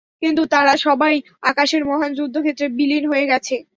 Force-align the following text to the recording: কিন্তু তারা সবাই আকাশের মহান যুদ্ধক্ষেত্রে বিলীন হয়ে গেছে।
কিন্তু 0.21 0.41
তারা 0.53 0.73
সবাই 0.85 1.15
আকাশের 1.43 1.83
মহান 1.85 2.11
যুদ্ধক্ষেত্রে 2.13 2.67
বিলীন 2.77 3.03
হয়ে 3.11 3.25
গেছে। 3.27 3.55